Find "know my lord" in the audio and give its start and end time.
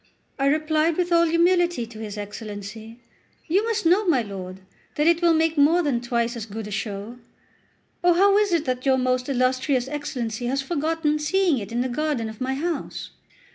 3.85-4.61